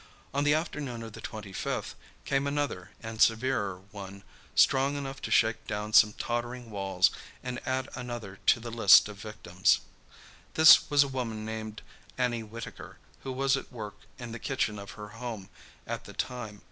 On 0.33 0.43
the 0.43 0.55
afternoon 0.55 1.03
of 1.03 1.13
the 1.13 1.21
25th 1.21 1.93
came 2.25 2.47
another 2.47 2.89
and 3.03 3.21
severer 3.21 3.81
one, 3.91 4.23
strong 4.55 4.95
enough 4.95 5.21
to 5.21 5.29
shake 5.29 5.67
down 5.67 5.93
some 5.93 6.13
tottering 6.13 6.71
walls 6.71 7.11
and 7.43 7.61
add 7.67 7.87
another 7.93 8.39
to 8.47 8.59
the 8.59 8.71
list 8.71 9.07
of 9.07 9.17
victims. 9.19 9.81
This 10.55 10.89
was 10.89 11.03
a 11.03 11.07
woman 11.07 11.45
named 11.45 11.83
Annie 12.17 12.41
Whitaker, 12.41 12.97
who 13.21 13.31
was 13.31 13.55
at 13.55 13.71
work 13.71 13.99
in 14.17 14.31
the 14.31 14.39
kitchen 14.39 14.79
of 14.79 14.89
her 14.97 15.09
home 15.09 15.49
at 15.85 16.05
the 16.05 16.13
time. 16.13 16.59